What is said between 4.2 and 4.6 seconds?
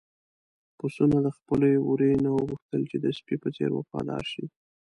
شي.